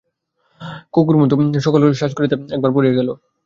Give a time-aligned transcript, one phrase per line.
[0.93, 1.35] কুকুম-মতো
[1.59, 3.09] সকল কোজ সারিতে বেলা একেবারে পড়িয়া গেল।